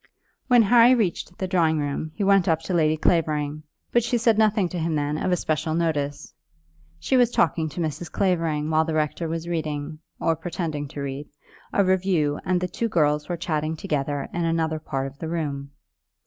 [0.47, 3.61] When Harry reached the drawing room he went up to Lady Clavering,
[3.91, 6.33] but she said nothing to him then of especial notice.
[6.97, 8.11] She was talking to Mrs.
[8.11, 11.29] Clavering while the rector was reading, or pretending to read,
[11.71, 15.69] a review, and the two girls were chattering together in another part of the room.